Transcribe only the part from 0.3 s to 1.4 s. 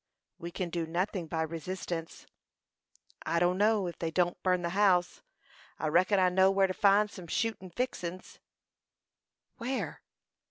"We can do nothing